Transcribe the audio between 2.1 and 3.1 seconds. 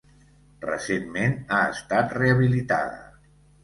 rehabilitada.